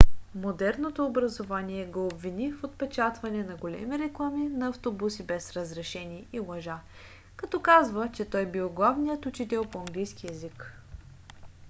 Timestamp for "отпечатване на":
2.63-3.55